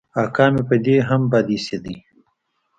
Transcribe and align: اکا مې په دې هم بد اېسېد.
اکا 0.23 0.45
مې 0.53 0.61
په 0.69 0.75
دې 0.85 0.95
هم 1.09 1.21
بد 1.31 1.47
اېسېد. 1.53 1.85